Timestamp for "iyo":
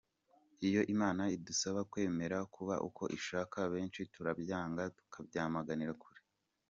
0.67-0.81